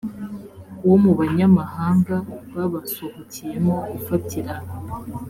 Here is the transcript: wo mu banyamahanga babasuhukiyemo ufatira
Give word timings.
wo 0.87 0.95
mu 1.03 1.11
banyamahanga 1.19 2.15
babasuhukiyemo 2.55 3.75
ufatira 3.97 4.53